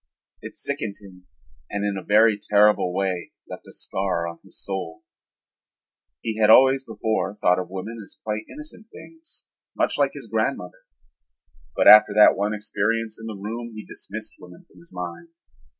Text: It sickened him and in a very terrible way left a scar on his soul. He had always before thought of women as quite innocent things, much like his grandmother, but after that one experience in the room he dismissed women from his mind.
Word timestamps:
It 0.41 0.57
sickened 0.57 0.95
him 0.99 1.27
and 1.69 1.85
in 1.85 1.95
a 1.95 2.01
very 2.03 2.35
terrible 2.35 2.91
way 2.91 3.33
left 3.47 3.67
a 3.67 3.71
scar 3.71 4.27
on 4.27 4.39
his 4.43 4.59
soul. 4.59 5.03
He 6.21 6.37
had 6.39 6.49
always 6.49 6.83
before 6.83 7.35
thought 7.35 7.59
of 7.59 7.69
women 7.69 7.99
as 8.03 8.17
quite 8.23 8.45
innocent 8.49 8.87
things, 8.91 9.45
much 9.75 9.99
like 9.99 10.13
his 10.15 10.25
grandmother, 10.27 10.85
but 11.75 11.87
after 11.87 12.15
that 12.15 12.35
one 12.35 12.55
experience 12.55 13.19
in 13.19 13.27
the 13.27 13.37
room 13.39 13.73
he 13.75 13.85
dismissed 13.85 14.37
women 14.39 14.65
from 14.67 14.79
his 14.79 14.91
mind. 14.91 15.27